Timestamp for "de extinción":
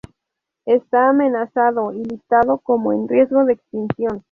3.45-4.19